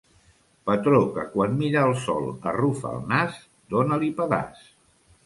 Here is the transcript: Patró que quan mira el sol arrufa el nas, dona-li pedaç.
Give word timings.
Patró 0.69 1.01
que 1.17 1.25
quan 1.33 1.53
mira 1.59 1.83
el 1.89 1.93
sol 2.05 2.25
arrufa 2.53 2.95
el 3.01 3.05
nas, 3.13 3.37
dona-li 3.75 4.11
pedaç. 4.23 4.65